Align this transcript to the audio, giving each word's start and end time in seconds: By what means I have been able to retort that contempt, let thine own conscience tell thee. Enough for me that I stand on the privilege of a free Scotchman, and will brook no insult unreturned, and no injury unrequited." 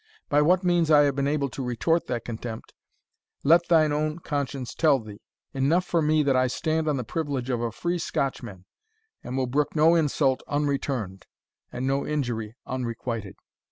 By 0.29 0.41
what 0.41 0.63
means 0.63 0.89
I 0.89 1.01
have 1.03 1.15
been 1.15 1.27
able 1.27 1.47
to 1.49 1.63
retort 1.63 2.07
that 2.07 2.25
contempt, 2.25 2.73
let 3.43 3.67
thine 3.67 3.91
own 3.91 4.17
conscience 4.17 4.73
tell 4.73 4.97
thee. 4.97 5.21
Enough 5.53 5.85
for 5.85 6.01
me 6.01 6.23
that 6.23 6.35
I 6.35 6.47
stand 6.47 6.87
on 6.87 6.97
the 6.97 7.03
privilege 7.03 7.51
of 7.51 7.61
a 7.61 7.71
free 7.71 7.99
Scotchman, 7.99 8.65
and 9.23 9.37
will 9.37 9.45
brook 9.45 9.75
no 9.75 9.93
insult 9.93 10.41
unreturned, 10.47 11.27
and 11.71 11.85
no 11.85 12.03
injury 12.07 12.55
unrequited." 12.65 13.35